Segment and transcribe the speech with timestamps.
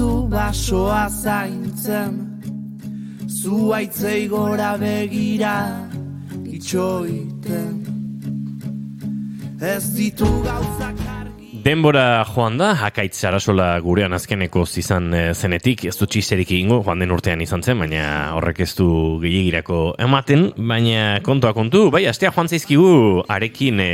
[0.00, 2.14] Ditu basoa zaintzen.
[3.28, 5.56] Zuaitzei gora begira
[6.56, 7.76] itxoiten.
[9.60, 11.09] Ez ditu gauzak
[11.60, 17.02] Denbora joan da, hakaitz arasola gurean azkeneko izan eh, zenetik, ez du txizerik egingo, joan
[17.02, 18.04] den urtean izan zen, baina
[18.38, 18.88] horrek ez du
[19.20, 23.90] gehiagirako ematen, baina kontua kontu, bai, astea joan zaizkigu, arekin e,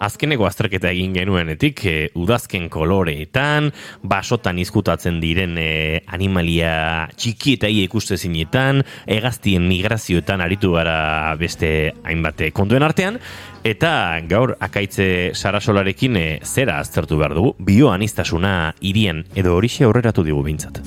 [0.00, 3.68] azkeneko azterketa egin genuenetik, e, udazken koloreetan,
[4.00, 6.72] basotan izkutatzen diren e, animalia
[7.20, 13.20] txiki eta ikuste zinetan, egaztien migrazioetan aritu gara beste hainbate kontuen artean,
[13.64, 20.42] eta gaur akaitze sarasolarekin e, zera aztertu behar dugu, bioanistasuna irien edo horixe aurreratu digu
[20.46, 20.80] bintzat.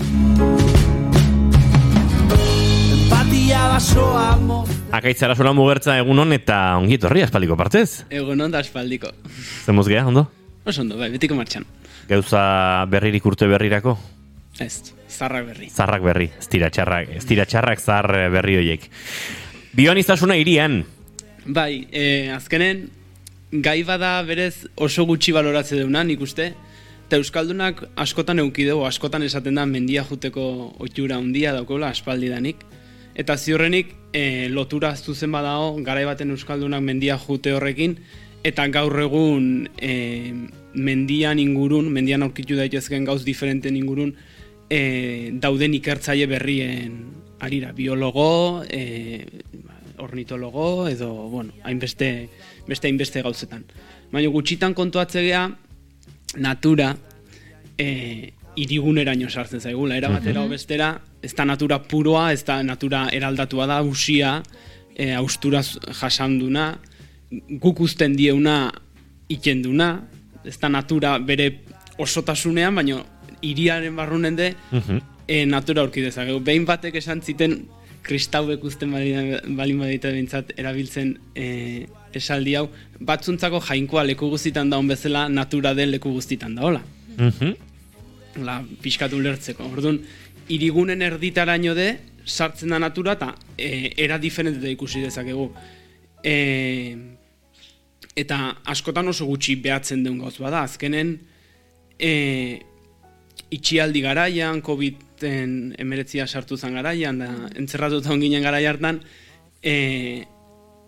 [4.94, 8.06] Akaitzara sola mugertza egun hon eta ongi etorri aspaldiko partez.
[8.14, 9.09] Egun hon da aspaldiko.
[9.66, 10.28] Zemuz geha, ondo?
[10.66, 11.66] Oso ondo, bai, betiko martxan.
[12.09, 13.98] Gauza berririk urte berrirako?
[14.61, 15.70] Ez, zarrak berri.
[15.73, 18.89] Zarrak berri, ez tira txarrak, ez tira txarrak zar berri horiek.
[19.73, 20.83] Bioan iztasuna irian?
[21.45, 22.86] Bai, e, azkenen,
[23.52, 26.53] gai bada berez oso gutxi baloratze deuna, nik uste,
[27.03, 30.45] eta Euskaldunak askotan eukidego, askotan esaten da mendia juteko
[30.80, 32.64] oitura handia daukola aspaldi danik.
[33.14, 37.97] Eta ziurrenik e, lotura zuzen badao garai baten euskaldunak mendia jute horrekin
[38.44, 40.33] eta gaur egun e,
[40.73, 44.16] mendian ingurun, mendian aurkitu daitezken gauz diferenten ingurun
[44.69, 46.97] e, dauden ikertzaile berrien
[47.44, 49.42] arira, biologo, e,
[50.04, 52.30] ornitologo edo, bueno, hainbeste
[52.68, 53.66] beste hainbeste gauzetan.
[54.12, 55.48] Baina gutxitan kontuatzegea
[56.44, 56.94] natura
[57.78, 60.90] e, iriguneraino sartzen zaigula, era batera mm bestera,
[61.22, 64.42] ez da natura puroa, ez da natura eraldatua da, usia,
[64.95, 66.73] e, austura jasanduna,
[67.61, 68.67] guk usten dieuna
[69.30, 69.95] ikenduna,
[70.45, 71.50] ez da natura bere
[71.98, 73.02] osotasunean, baina
[73.42, 75.10] iriaren barrunen de, mm
[75.48, 76.42] natura aurki dezakegu.
[76.44, 77.54] Behin batek esan ziten,
[78.03, 82.67] kristauek usten balin badita bintzat, erabiltzen e, esaldi hau,
[82.99, 86.83] batzuntzako jainkoa leku guztitan daun bezala, natura den leku guztitan daola.
[87.17, 87.71] Mm
[88.41, 89.67] la, pixkatu lertzeko.
[89.69, 89.99] Orduan,
[90.53, 91.89] irigunen erditaraino de,
[92.25, 95.49] sartzen da natura, eta e, era diferente ikusi dezakegu.
[96.23, 96.35] E,
[98.17, 98.39] eta
[98.70, 101.15] askotan oso gutxi behatzen den gauz bada, azkenen
[101.97, 102.14] e,
[103.54, 107.30] itxialdi garaian, COVID-en emeretzia sartu zen garaian, da
[107.60, 109.02] entzerratu eta onginen garai hartan,
[109.61, 110.26] e,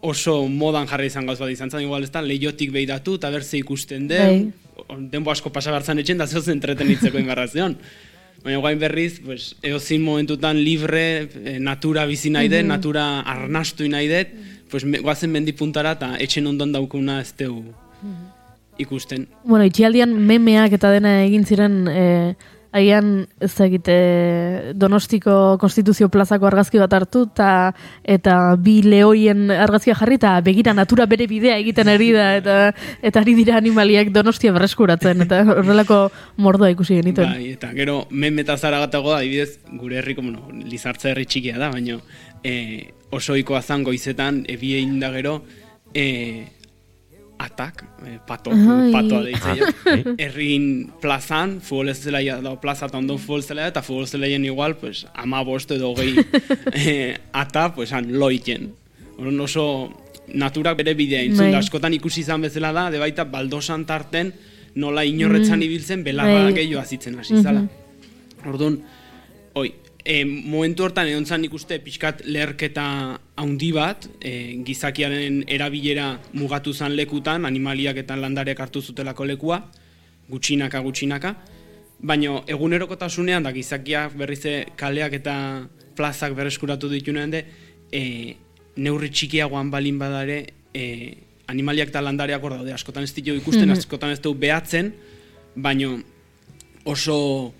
[0.06, 3.58] oso modan jarri izan gauz bat izan zen, igual ez da, lehiotik behidatu, eta berze
[3.58, 4.98] ikusten den, bai.
[5.14, 7.78] denbo asko pasagartzan etxen, da zehoz entretenitzeko ingarrazion.
[8.46, 14.12] Baina guain berriz, pues, eozin momentutan libre, eh, natura bizi nahi den, natura arnastu nahi
[14.12, 14.28] det,
[14.70, 17.64] pues, me, guazen mendipuntara eta etxen ondon daukuna ez teu
[18.78, 19.30] ikusten.
[19.44, 21.88] Bueno, itxialdian memeak eta dena egin ziren...
[21.92, 22.36] Eh,
[22.76, 23.94] Aian, ez egite,
[24.76, 27.72] donostiko konstituzio plazako argazki bat hartu, ta,
[28.04, 32.58] eta bi lehoien argazkia jarri, eta begira natura bere bidea egiten ari da, eta,
[33.00, 36.02] eta ari dira animaliak donostia berreskuratzen, eta horrelako
[36.44, 37.32] mordoa ikusi genituen.
[37.32, 41.72] Bai, eta gero, men metazara gatago da, adibidez, gure herriko, bueno, lizartza herri txikia da,
[41.72, 42.02] baina
[42.44, 45.40] e, oso ikoa zango izetan, ebiein da gero,
[45.96, 46.52] e,
[47.46, 48.52] atak, eh, pato,
[48.94, 49.70] patoa deitzea.
[50.18, 54.76] Errin plazan, futbol ez zela da plaza eta ondo futbol zela eta futbol zela igual,
[54.78, 56.18] pues, ama bost edo gehi
[56.74, 58.72] eh, ata, pues, han loiken.
[59.18, 59.66] Horon oso
[60.28, 61.62] naturak bere bidea intzun, bai.
[61.62, 64.34] askotan ikusi izan bezala da, de baita baldosan tarten
[64.76, 65.66] nola inorretzan mm.
[65.70, 66.54] ibiltzen belarra bai.
[66.60, 67.62] gehiago azitzen hasi zala.
[67.62, 68.50] Mm -hmm.
[68.50, 68.80] Orduan,
[69.54, 69.72] oi,
[70.06, 72.86] e, momentu hortan egon zan ikuste pixkat leherketa
[73.42, 79.60] handi bat, e, gizakiaren erabilera mugatu zan lekutan, animaliak eta landareak hartu zutelako lekua,
[80.30, 81.34] gutxinaka, gutxinaka,
[82.06, 85.36] baina egunerokotasunean da gizakiak berrize kaleak eta
[85.98, 87.44] plazak berreskuratu ditunean de,
[87.92, 88.36] e,
[88.78, 90.40] neurri txikiagoan balin badare,
[90.76, 90.86] e,
[91.50, 94.94] animaliak eta landareak hor daude, askotan ez ditu ikusten, mm askotan ez du behatzen,
[95.56, 95.96] baina
[96.86, 97.54] oso...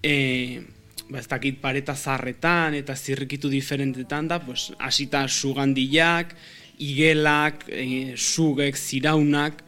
[0.00, 0.79] E,
[1.10, 6.34] ba, ez dakit pareta zarretan eta zirrikitu diferentetan da, pues, asita sugandilak,
[6.80, 9.64] igelak, e, sugek, ziraunak,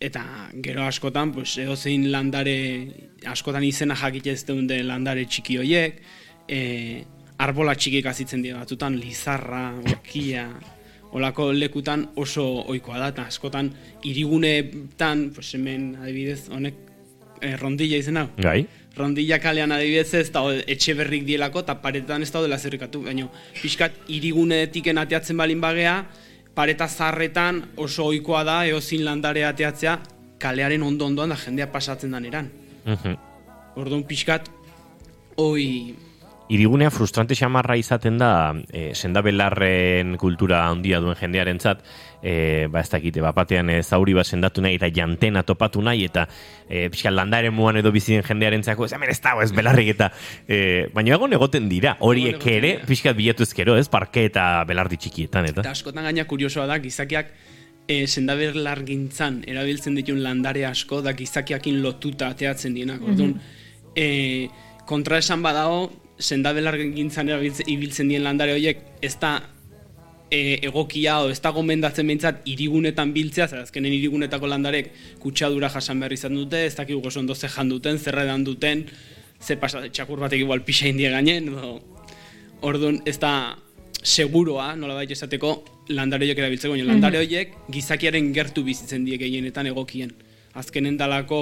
[0.00, 0.24] eta
[0.64, 2.56] gero askotan, pues, edozein landare,
[3.28, 6.02] askotan izena jakite ez de landare txiki hoiek,
[6.48, 7.04] e,
[7.38, 10.48] arbola txikik azitzen dira batutan, lizarra, orkia,
[11.12, 13.70] olako lekutan oso ohikoa da, eta askotan
[14.04, 16.74] irigunetan, pues, hemen adibidez, honek,
[17.40, 18.30] e, rondilla izena.
[18.38, 18.66] Gai
[18.96, 23.04] rondilla kalean adibidez ez da etxe berrik dielako eta paretan ez daudela zerrikatu.
[23.06, 23.28] Baina,
[23.60, 26.04] pixkat, irigunetik ateatzen balin bagea,
[26.54, 29.98] pareta zarretan oso ohikoa da eozin landare ateatzea
[30.40, 32.50] kalearen ondo ondoan da jendea pasatzen dan eran.
[32.84, 33.16] Mhm.
[33.76, 34.48] Orduan pixkat,
[35.36, 35.94] oi,
[36.50, 38.30] Irigunea frustrante xamarra izaten da
[38.74, 41.84] e, sendabelarren kultura handia duen jendearentzat,
[42.22, 46.08] e, ba ez dakite, bat batean e, zauri bat sendatu nahi eta jantena topatu nahi
[46.08, 46.26] eta
[46.66, 50.10] e, pixka landaren muan edo bizien jendearentzako ez hemen ez dago ez belarrik eta
[50.48, 52.90] e, baina egon egoten dira, horiek ere dira.
[52.90, 57.30] pixkat bilatu ezkero, ez, parke eta belardi txikietan, eta Eta askotan gaina kuriosoa da, gizakiak
[57.86, 63.06] e, sendaberlargintzan erabiltzen ditun landare asko, da gizakiakin lotuta ateatzen dienak.
[63.06, 63.36] Orduan,
[63.94, 64.48] e,
[64.90, 65.90] kontra esan badago,
[66.20, 69.38] sendabelargintzan erabiltzen ibiltzen dien landare horiek, ez da
[70.30, 76.00] e, egokia o ez da gomendatzen behintzat irigunetan biltzea, zer azkenen irigunetako landarek kutsadura jasan
[76.00, 78.86] behar izan dute, ez dakik oso ondo ze jan duten, zerredan duten,
[79.40, 81.80] ze pasa, txakur batek igual pixa indie gainen, edo
[82.60, 83.56] Orduan, ez da
[84.04, 85.54] seguroa, nola baita esateko,
[85.96, 90.12] landare horiek erabiltzeko, baina landare horiek gizakiaren gertu bizitzen die gehienetan egokien.
[90.60, 91.40] Azkenen dalako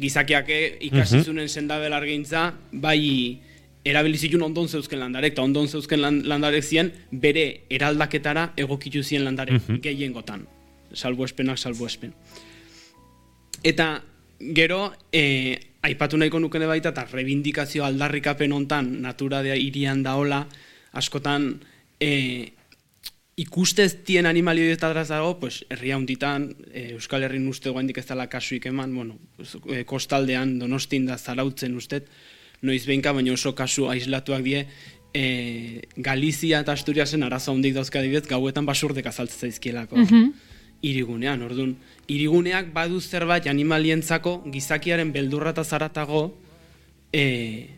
[0.00, 0.50] gizakiak
[0.88, 3.38] ikasi zunen sendabelargintza, bai
[3.88, 9.24] erabili zituen ondon zeuzken landarek, eta ondon zeuzken lan, landarek ziren bere eraldaketara egokitu ziren
[9.28, 10.44] landarek gehiengotan.
[10.94, 12.12] Salbuespenak salbuespen.
[13.64, 13.88] Eta
[14.38, 20.44] gero, e, aipatu nahiko nukene baita, eta rebindikazio aldarrikapen hontan natura de irian daola,
[20.92, 21.50] askotan
[22.00, 22.52] e,
[23.38, 28.26] ikustez tien animalio horietaz dago, pues, herria hunditan, e, Euskal Herrin uste guaindik ez dela
[28.26, 29.18] kasuik eman, bueno,
[29.70, 32.08] e, kostaldean, donostin da zarautzen ustet,
[32.62, 34.64] noiz behinka, baina oso kasu aislatuak die,
[35.14, 40.02] e, Galizia eta Asturiasen arazo handik dauzka adibidez, gauetan basurdek azaltzen zaizkielako.
[40.82, 41.76] Irigunean, orduan,
[42.06, 46.28] iriguneak badu zerbait animalientzako gizakiaren beldurra eta zaratago
[47.12, 47.77] e,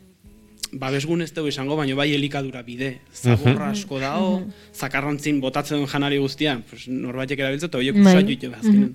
[0.72, 2.90] babesgun ez dugu esango, baina bai elikadura bide.
[3.14, 4.26] Zaborra asko dao,
[4.74, 8.14] zakarrantzin botatzen duen janari guztia, pues, norbaitek erabiltzen, eta horiek Bai.
[8.14, 8.92] usatu ditu azkenen.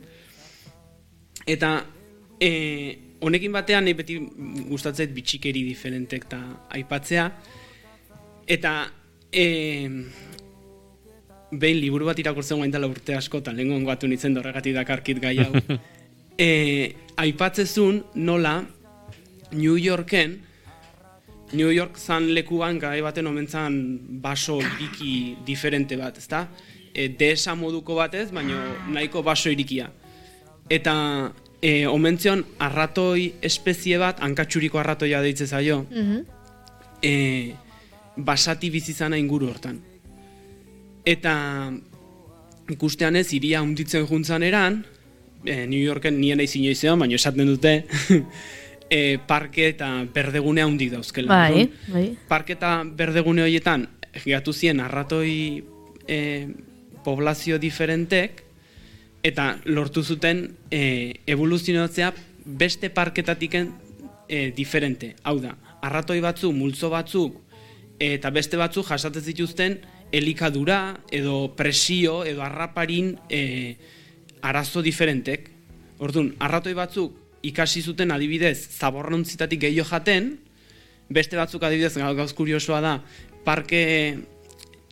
[1.45, 1.71] Eta
[2.39, 2.51] e,
[3.21, 4.19] honekin batean nahi beti
[4.69, 6.39] gustatzet bitxikeri diferentek eta
[6.79, 7.27] aipatzea.
[8.47, 8.73] Eta
[9.31, 9.45] e,
[11.51, 15.51] behin liburu bat irakurtzen dela urte asko, eta lehen gongoatu nintzen dorregatik dakarkit gai hau.
[16.47, 18.57] e, aipatzezun nola
[19.51, 20.39] New Yorken
[21.53, 23.75] New York zan lekuan gai baten omentzan
[24.21, 26.47] baso iriki diferente bat, ezta?
[26.93, 29.89] E, desa moduko batez, baina nahiko baso irikia.
[30.69, 30.95] Eta
[31.61, 35.83] e, omentzion arratoi espezie bat, hankatxuriko arratoia deitze zaio,
[37.01, 37.13] e,
[38.17, 39.79] basati bizizana inguru hortan.
[41.05, 41.35] Eta
[42.73, 44.81] ikustean ez, iria hunditzen juntzan eran,
[45.45, 47.75] e, New Yorken nien nahi inoizean, baina esaten dute,
[48.89, 51.29] e, parke eta berdegune handik dauzkela.
[51.29, 52.05] Bai, bai.
[52.27, 53.87] parke eta berdegune horietan
[54.25, 55.63] gatu zien arratoi
[56.07, 56.19] e,
[57.03, 58.43] poblazio diferentek
[59.25, 62.13] eta lortu zuten e, evoluzionatzea
[62.45, 63.73] beste parketatiken
[64.29, 65.15] e, diferente.
[65.23, 67.41] Hau da, arratoi batzuk, multzo batzuk
[67.99, 69.77] eta beste batzuk jasatzen zituzten
[70.15, 73.75] elikadura edo presio edo arraparin e,
[74.45, 75.49] arazo diferentek.
[76.05, 80.31] Orduan, arratoi batzuk ikasi zuten adibidez zaborrontzitatik gehiago jaten,
[81.09, 82.95] beste batzuk adibidez gau- gauz kuriosoa da,
[83.45, 83.83] parke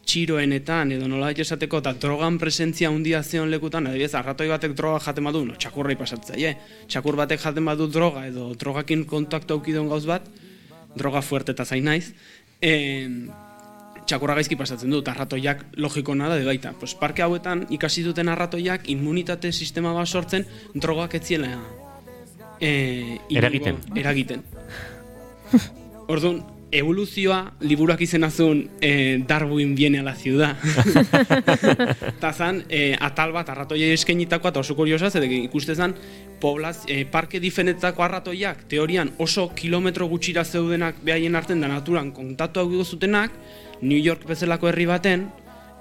[0.03, 5.23] txiroenetan edo nola esateko eta drogan presentzia handia zeon lekutan, adibidez, arratoi batek droga jaten
[5.23, 6.57] badu, no, txakurra ipasatzaie,
[6.91, 10.27] txakur batek jaten badu droga edo drogakin kontaktu aukidon gauz bat,
[10.95, 12.11] droga fuerte eta zain naiz,
[12.61, 13.31] em,
[14.05, 16.73] txakurra gaizki pasatzen dut, arratoiak logiko nada de baita.
[16.79, 21.47] Pues parke hauetan ikasi duten arratoiak immunitate sistema bat sortzen drogak etziela
[22.63, 23.77] e, Eragiten.
[23.95, 24.43] eragiten.
[26.13, 26.39] Orduan,
[26.73, 30.57] evoluzioa liburuak izenazun e, Darwin viene a la ciudad.
[32.15, 35.93] Eta zan, e, atal bat arratoiai eskenitakoa eta oso kuriosa, zedek ikuste zan,
[36.41, 42.63] poblaz, e, parke diferentetako arratoiak, teorian oso kilometro gutxira zeudenak behaien arten da naturan kontaktu
[42.63, 43.31] hau zutenak,
[43.83, 45.27] New York bezalako herri baten,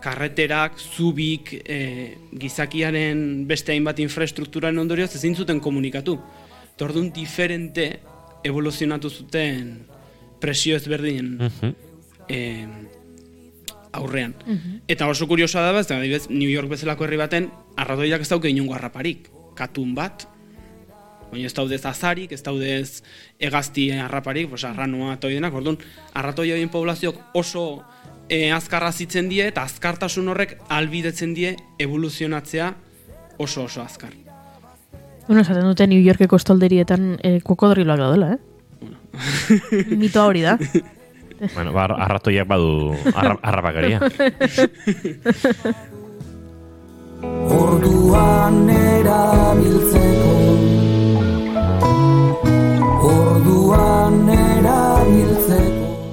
[0.02, 6.18] karreterak, zubik, e, gizakiaren beste hainbat infrastrukturaren ondorioz ezin zuten komunikatu.
[6.74, 8.00] Eta Orduan diferente
[8.44, 9.74] evoluzionatu zuten
[10.42, 11.36] presio ezberdinen
[12.28, 12.66] eh,
[13.92, 14.34] aurrean.
[14.90, 18.50] Eta oso kuriosoa da, ez da, adibidez, New York bezalako herri baten, arratoiak ez dauke
[18.50, 19.28] inongo harraparik.
[19.54, 20.24] Katun bat,
[21.30, 23.02] baina ez daudez azarik, ez daudez
[23.40, 25.78] egazti harraparik, pues, arranua eta hori denak, orduan,
[26.16, 27.66] arratoi horien poblazioak oso
[28.28, 32.74] e, azkarra zitzen die, eta azkartasun horrek albidetzen die evoluzionatzea
[33.38, 34.31] oso oso azkar.
[35.32, 38.40] Bueno, esaten dute New Yorkeko estolderietan eh, kokodriloak daudela, eh?
[39.96, 40.58] Mitoa hori da.
[41.54, 43.98] Bueno, ba, arratoiak badu arra, arrapakaria.
[47.56, 50.34] Orduan erabiltzeko
[53.08, 53.56] Ordu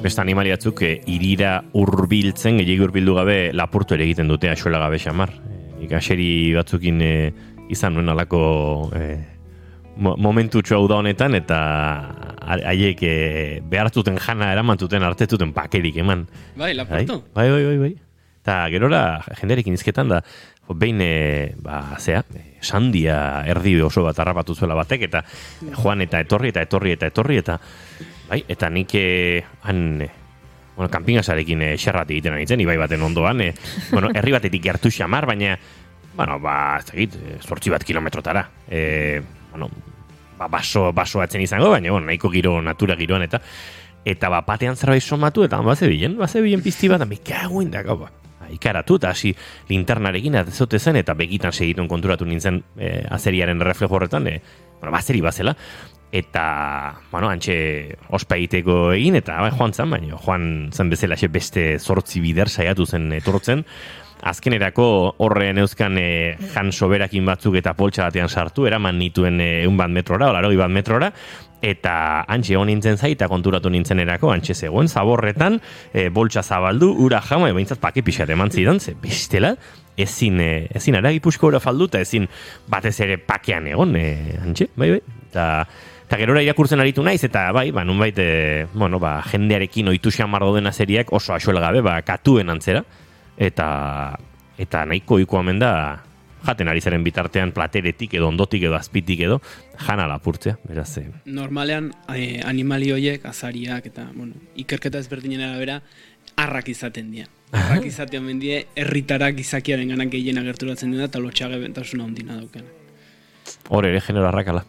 [0.02, 4.98] beste animali batzuk e, irira hurbiltzen gehiago hurbildu gabe lapurtu ere egiten dute axuela gabe
[4.98, 5.36] xamar.
[5.36, 7.14] E, ikaseri batzukin e,
[7.70, 8.42] izan nuen alako
[8.98, 9.06] e,
[9.98, 11.60] mo, momentu hau da honetan eta
[12.42, 13.16] ha- haiek e,
[13.70, 16.28] behartuten jana eramantuten artetuten pakerik eman.
[16.58, 17.22] Bai, lapurtu.
[17.36, 17.96] Bai, bai, bai, bai.
[18.40, 19.02] Eta gerora
[19.42, 20.22] jenderekin izketan da,
[20.70, 22.24] behin, e, ba, zea,
[22.62, 25.24] sandia erdi oso bat harrapatu zuela batek, eta
[25.82, 27.58] joan eta etorri, eta etorri, eta etorri, eta,
[28.30, 29.82] bai, eta nik e, han,
[30.78, 33.52] bueno, kanpingasarekin e, xerrat egiten ari zen, ibai baten ondoan, e,
[33.92, 35.58] bueno, herri batetik gertu xamar, baina,
[36.16, 38.46] bueno, ba, ez dakit, e, zortzi bat kilometrotara.
[38.68, 39.70] E, bueno,
[40.38, 43.42] ba, baso, baso atzen izango, baina, bueno, nahiko giro, natura giroan, eta,
[44.06, 47.72] eta ba, batean zerbait somatu, eta baze bilen, baze bilen pizti bat, me cago in
[47.72, 48.12] da, gau, ba,
[48.54, 49.36] ikaratu, eta hasi
[49.70, 54.42] linternarekin atezote zen, eta begitan segitun konturatu nintzen e, azeriaren reflejo horretan, e,
[54.80, 55.56] bueno, bazeri bazela,
[56.12, 56.44] eta,
[57.12, 62.24] bueno, antxe ospa egiteko egin, eta bai, joan zen, baina joan zen bezala beste zortzi
[62.24, 63.66] bider saiatu zen etortzen,
[64.24, 64.86] azkenerako
[65.24, 70.30] horren euskan e, jan soberakin batzuk eta poltsa batean sartu, eraman nituen e, bat metrora,
[70.34, 71.12] olaroi bat metrora,
[71.62, 75.60] eta antxe hon nintzen zai, eta konturatu nintzen erako, antxe zegoen, zaborretan,
[75.94, 79.56] e, boltsa zabaldu, ura jama, e, behintzat pake pixat eman zidan, ze bestela,
[79.98, 82.28] ezin, e, ezin aragipusko ura falduta, ezin
[82.68, 85.48] batez ere pakean egon, e, antxe, bai, bai, eta
[86.10, 90.42] Eta gerora irakurtzen aritu naiz, eta bai, ba, nunbait, e, bueno, ba, jendearekin oitu xamar
[90.56, 92.82] dena seriak oso asuel gabe, ba, katuen antzera,
[93.40, 94.20] eta
[94.60, 95.74] eta nahiko iko hemen da
[96.46, 99.40] jaten ari zaren bitartean plateretik edo ondotik edo azpitik edo
[99.80, 105.82] jana lapurtzea, beraz, eh, Normalean eh, animali horiek, azariak eta, bueno, ikerketa ezberdinen arabera,
[106.40, 107.28] arrak izaten dira.
[107.52, 112.78] Arrak izaten mendie, herritarak izakiaren ganak gehien agerturatzen dira eta lotxage bentasuna ondina daukena.
[113.70, 114.64] hor ere genero arrakala.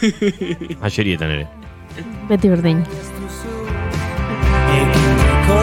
[0.86, 1.46] Haserietan ere.
[2.30, 2.84] Beti berdin.
[4.80, 5.60] Egineko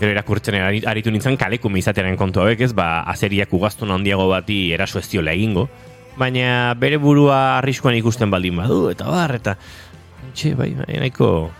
[0.00, 4.70] Gero irakurtzen ari- aritu nintzen kalekume izatearen kontu hauek ez, ba, azeriak ugaztun handiago bati
[4.72, 5.66] eraso ez diola egingo,
[6.16, 9.58] baina bere burua arriskuan ikusten baldin badu, eta bar, eta
[10.32, 11.50] txe, bai, bai, nahiko,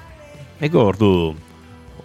[0.62, 1.10] nahiko ordu,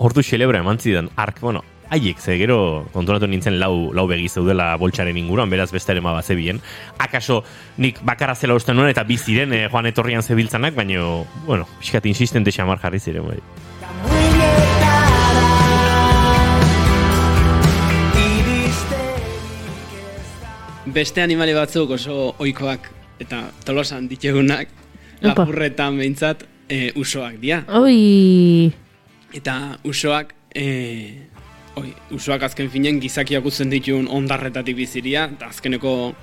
[0.03, 2.57] ordu xelebra eman zidan, ark, bueno, haiek, ze gero
[2.91, 6.59] konturatu nintzen lau, lau begi zeudela boltsaren inguruan, beraz beste ere ma bazebien.
[6.99, 7.43] Akaso
[7.77, 10.99] nik bakarra zela uste nuen eta biziren eh, joan etorrian zebiltzanak, baina,
[11.45, 13.39] bueno, pixkat insistente xamar jarri ziren, bai.
[20.85, 24.69] Beste animali batzuk oso oikoak eta tolosan ditugunak,
[25.25, 27.63] lapurretan behintzat e, usoak dira.
[27.79, 28.73] Oi,
[29.35, 30.65] Eta usoak, e,
[31.75, 36.13] oi, usoak azken finen gizakiak utzen ditun ondarretatik biziria, eta azkeneko,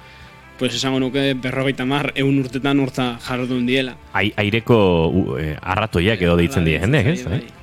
[0.58, 3.96] pues esango nuke, berrogeita mar, eun urtetan urta jardun diela.
[4.16, 4.78] Ai, aireko
[5.10, 7.26] u, eh, arratoiak edo deitzen die jendeak, ez?
[7.26, 7.42] Bai, eh?
[7.42, 7.60] bai.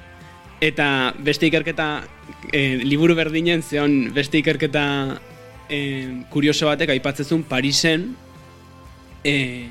[0.69, 0.87] Eta
[1.23, 1.89] beste ikerketa,
[2.51, 4.85] e, liburu berdinen, zeon beste ikerketa
[5.69, 5.79] e,
[6.29, 8.09] kurioso batek aipatzezun Parisen
[9.23, 9.69] e,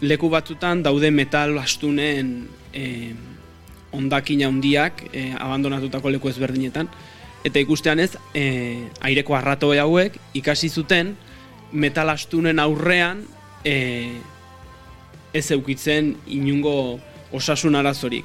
[0.00, 3.12] leku batzutan daude metal astunen e,
[3.92, 6.88] ondakin handiak e, abandonatutako leku ezberdinetan.
[7.44, 11.14] Eta ikustean ez e, aireko arrato hauek ikasi zuten
[11.72, 13.22] metal astunen aurrean
[13.64, 14.18] e,
[15.32, 16.98] ez eukitzen inungo
[17.32, 18.24] osasun arazorik.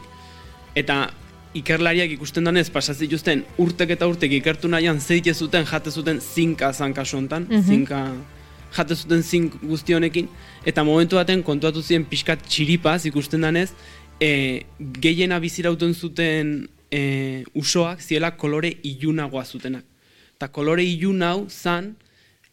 [0.76, 1.10] Eta
[1.54, 6.74] ikerlariak ikusten danez pasa zituzten urtek eta urtek ikertu nahian zeite zuten jate zuten zinka
[6.74, 7.62] zan kasu hontan, Mhm.
[7.68, 8.00] zinka
[8.78, 10.28] jate zuten zink guzti honekin
[10.66, 13.70] eta momentu baten kontuatu ziren pixkat txiripaz ikusten danez
[14.20, 14.64] e,
[15.00, 19.84] gehiena bizirauten zuten e, usoak ziela kolore ilunagoa zutenak.
[20.38, 21.96] Eta kolore ilun hau zan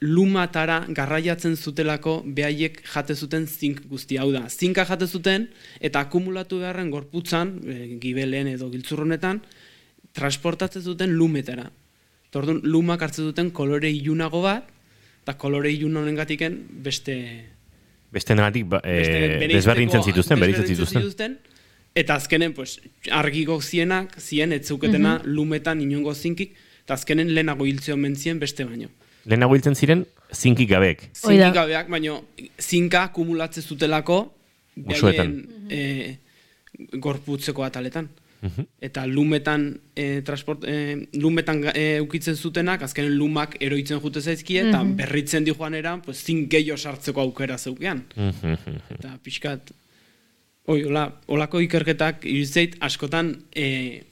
[0.00, 4.46] lumatara garraiatzen zutelako behaiek jate zuten zink guzti hau da.
[4.48, 5.48] Zinka jate zuten
[5.80, 9.42] eta akumulatu beharren gorputzan, e, gibelen edo giltzurronetan,
[10.16, 11.68] transportatzen zuten lumetara.
[12.32, 14.70] Tordun, lumak hartzen duten kolore ilunago bat,
[15.22, 17.16] eta kolore ilun honengatiken beste...
[18.10, 21.36] Beste negatik, ba, beste eh, desberdintzen zituzten, bereitzen desberdintzen zituzten.
[21.94, 22.78] Eta azkenen, pues,
[23.10, 28.88] argiko zienak, zien, ez zeuketena lumetan inongo zinkik, eta azkenen lehenago hiltzeo mentzien beste baino.
[29.24, 31.08] Lehenago hiltzen ziren, zinkik gabeek.
[31.14, 32.22] Zinkik gabeak, baino,
[32.60, 34.22] zinka akumulatze zutelako,
[34.76, 35.36] behaien,
[35.68, 36.16] e,
[37.02, 38.08] gorputzeko ataletan.
[38.40, 38.64] Mhm.
[38.80, 44.80] Eta lumetan, e, transport, e, lumetan e, ukitzen zutenak, azkenen lumak eroitzen jute zaizkie, eta
[44.82, 48.06] berritzen di joanera, pues, zink gehiago sartzeko aukera zeukean.
[48.16, 48.78] Mhm.
[48.96, 49.74] Eta pixkat,
[50.66, 54.04] oi, hola, holako ikerketak iruditzeit askotan e,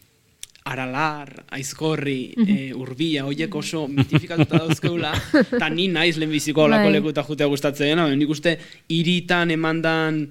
[0.69, 6.97] aralar, aizkorri, e, urbia, hoiek oso mitifikatuta dauzkeula, eta ni naiz lehenbiziko olako Bai.
[6.99, 8.59] lekuta jutea gustatzen dena, nik uste
[8.93, 10.27] hiritan emandan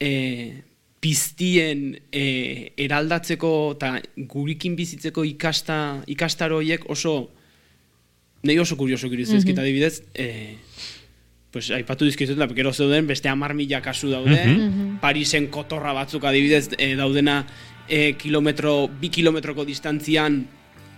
[0.00, 0.10] e,
[1.04, 3.90] piztien e, eraldatzeko eta
[4.32, 7.16] gurikin bizitzeko ikasta, ikastaro horiek oso
[8.44, 9.38] Nei oso kurioso giriz Mhm.
[9.38, 10.58] ezkita adibidez, eh,
[11.50, 14.98] pues, aipatu dizkizut, da, gero zeuden beste hamar mila kasu daude, Mhm.
[15.00, 17.46] Parisen kotorra batzuk adibidez eh, daudena
[17.88, 20.44] eh, kilometro, bi kilometroko distantzian,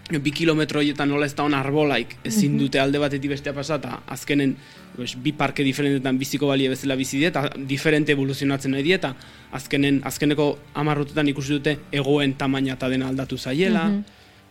[0.06, 4.00] bi kilometro horietan nola ez da hon arbolaik, ezin dute alde batetik bestea pasa, eta
[4.14, 4.54] azkenen
[4.94, 9.14] pues, bi parke diferentetan biziko balie bezala bizi die, eta diferente evoluzionatzen nahi die, eta
[9.58, 13.88] azkenen, azkeneko amarrutetan ikusi dute egoen tamaina eta dena aldatu zaiela,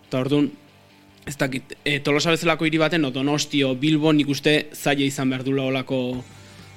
[0.08, 0.52] eta orduan,
[1.26, 5.48] ez dakit, e, tolosa bezalako hiri baten, o Donostio, Bilbo, nik uste zaila izan behar
[5.48, 6.02] dula olako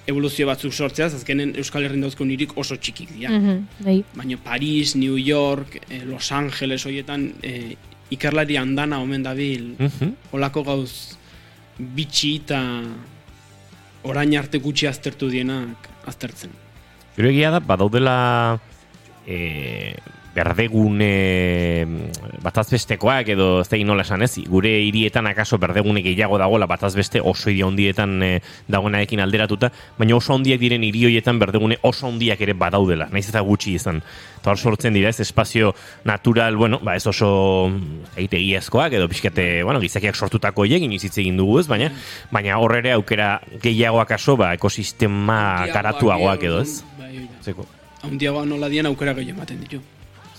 [0.08, 3.30] evoluzio batzuk sortzeaz, azkenen Euskal Herrin dauzkon hirik oso txikik dira.
[3.34, 3.98] Mhm, bai.
[4.16, 7.76] Baina Paris, New York, eh, Los Angeles horietan eh,
[8.10, 10.14] ikerlari andana omen dabil, Mhm.
[10.32, 11.16] olako gauz
[11.78, 12.62] bitxi eta
[14.08, 16.50] orain arte gutxi aztertu dienak aztertzen.
[17.16, 18.58] Gero egia da, badaudela
[19.26, 19.94] e,
[20.38, 26.68] berdegune mm, batazbestekoak edo ez da nola esan ez, gure hirietan akaso berdegune gehiago dagoela
[26.70, 28.30] batazbeste oso hiri handietan e,
[28.70, 33.42] dagoenarekin alderatuta, baina oso handiak diren hiri horietan berdegune oso handiak ere badaudela, naiz eta
[33.46, 34.02] gutxi izan.
[34.38, 35.74] Eta hor sortzen dira ez, espazio
[36.06, 37.30] natural, bueno, ba ez oso
[38.14, 41.90] egite egiazkoak edo pixkate, bueno, gizakiak sortutako inoiz hitz egin dugu ez, baina
[42.30, 46.82] baina hor ere aukera gehiago akaso, ba, ekosistema karatuagoak edo ez.
[46.98, 47.26] Bai.
[47.42, 47.66] Zeko.
[48.06, 49.82] Handiagoa nola dien aukera gehiago ematen ditu.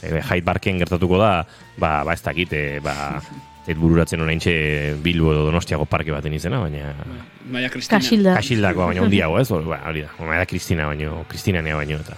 [0.04, 1.34] Ebe, Hyde Parken gertatuko da,
[1.78, 2.96] ba, ba ez dakit, e, ba,
[3.66, 4.40] zait bururatzen orain
[5.04, 6.94] Bilbo edo Donostiago parke baten izena, baina...
[7.50, 8.00] Maia Kristina.
[8.00, 8.38] Kasilda.
[8.40, 9.50] Kasildakoa, baina hundiago, ez?
[9.52, 12.18] Ba, hori da, da Kristina baino, Kristina nea baino, eta...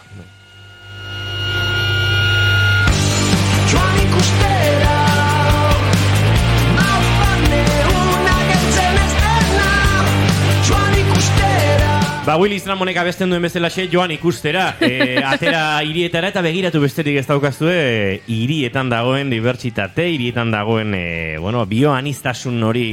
[12.22, 17.26] Ba, Willy Stramonek abesten duen bezalaxe joan ikustera, e, atera hirietara eta begiratu besterik ez
[17.26, 17.74] daukazue,
[18.30, 21.08] hirietan dagoen dibertsitate, hirietan dagoen, e,
[21.42, 22.92] bueno, bioanistasun hori,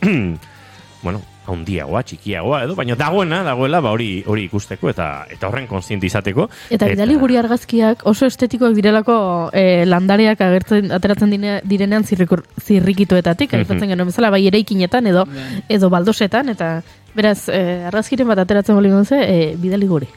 [1.04, 6.08] bueno, handiagoa, txikiagoa edo, baina dagoena, dagoela, ba, hori hori ikusteko eta eta horren kontziente
[6.08, 6.46] izateko.
[6.72, 9.16] Eta bidali guri argazkiak oso estetikoak direlako
[9.56, 15.62] eh, landareak agertzen ateratzen dine, direnean zirrikur, zirrikituetatik, aipatzen genuen bezala, bai eraikinetan edo Bai.
[15.76, 16.72] edo baldosetan, eta
[17.14, 20.08] beraz, eh, argazkiren bat ateratzen boli gonze, eh, bidali guri.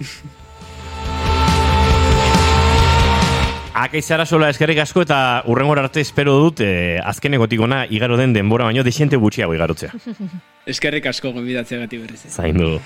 [3.73, 5.17] Akaizara sola eskerrik asko eta
[5.49, 9.89] urrengor arte espero dut eh, azkenekotik ona igaro den denbora baino desiente gutxiago igarotzea.
[10.73, 12.21] Eskerrik asko gonbidatzeagatik berriz.
[12.29, 12.77] Zaindu.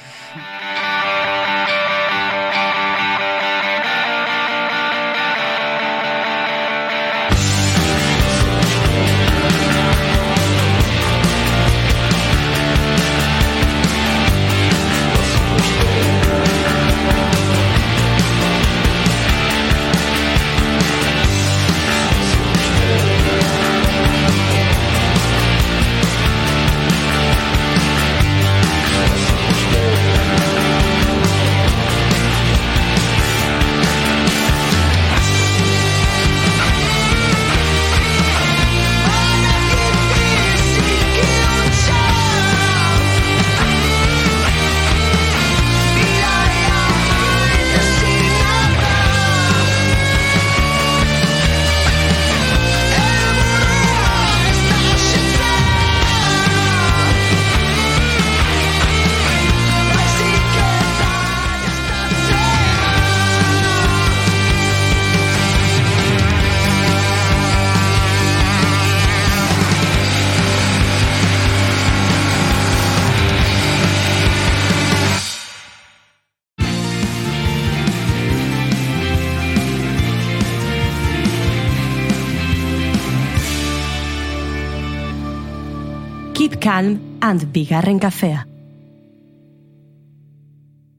[86.68, 88.57] Calm and bigarren kafea.